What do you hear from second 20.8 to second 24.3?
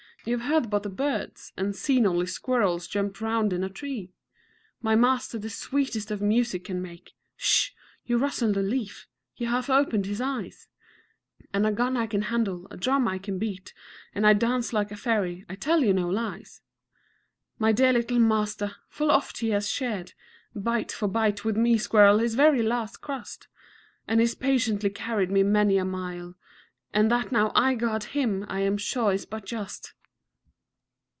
for bite, with me, squirrel, his very last crust, And